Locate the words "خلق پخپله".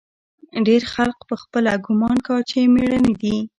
0.93-1.73